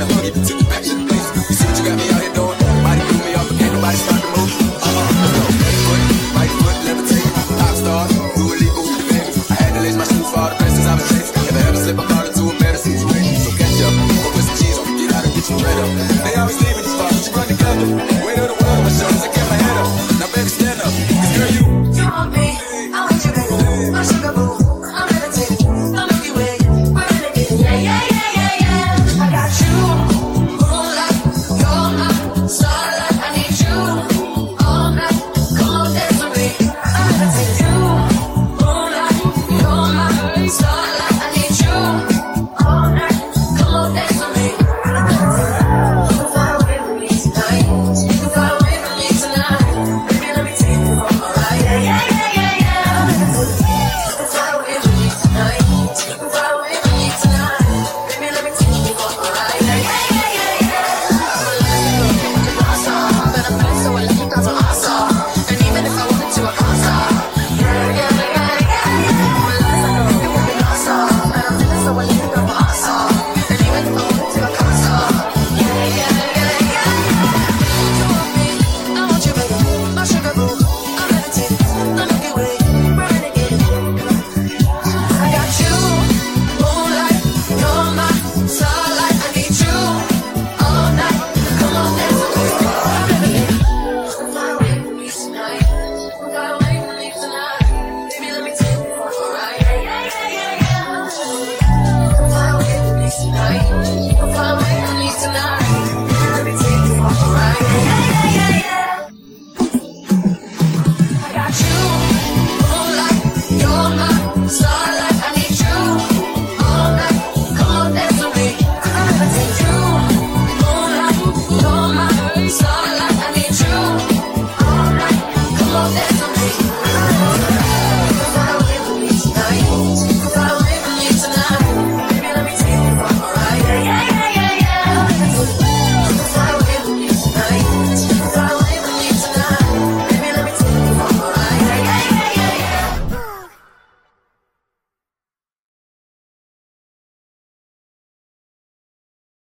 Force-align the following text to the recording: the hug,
the 0.00 0.06
hug, 0.14 0.59